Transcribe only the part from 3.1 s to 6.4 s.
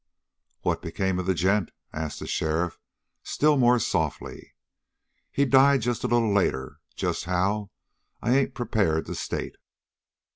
still more softly. "He died just a little